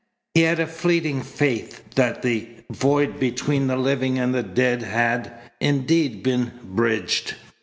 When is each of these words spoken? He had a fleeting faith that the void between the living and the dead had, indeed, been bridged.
He 0.33 0.41
had 0.41 0.59
a 0.59 0.65
fleeting 0.65 1.21
faith 1.21 1.93
that 1.93 2.23
the 2.23 2.47
void 2.71 3.19
between 3.19 3.67
the 3.67 3.75
living 3.77 4.17
and 4.17 4.33
the 4.33 4.41
dead 4.41 4.81
had, 4.81 5.31
indeed, 5.59 6.23
been 6.23 6.53
bridged. 6.63 7.35